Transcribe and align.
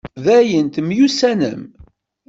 Dayen, 0.25 0.67
temyussanem? 0.73 1.61